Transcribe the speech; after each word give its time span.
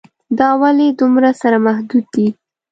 دا 0.39 0.49
ولې 0.61 0.87
دومره 0.99 1.31
سره 1.41 1.57
محدود 1.65 2.05
دي. 2.15 2.27